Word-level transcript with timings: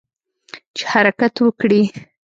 چې 0.75 0.83
حرکت 0.93 1.35
وکړي. 1.45 1.83